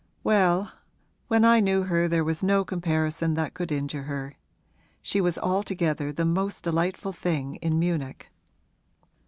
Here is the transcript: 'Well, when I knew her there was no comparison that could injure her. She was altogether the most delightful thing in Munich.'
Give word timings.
'Well, 0.23 0.71
when 1.27 1.45
I 1.45 1.59
knew 1.59 1.83
her 1.83 2.07
there 2.07 2.23
was 2.23 2.41
no 2.41 2.65
comparison 2.65 3.35
that 3.35 3.53
could 3.53 3.71
injure 3.71 4.01
her. 4.01 4.33
She 4.99 5.21
was 5.21 5.37
altogether 5.37 6.11
the 6.11 6.25
most 6.25 6.63
delightful 6.63 7.13
thing 7.13 7.57
in 7.57 7.77
Munich.' 7.77 8.31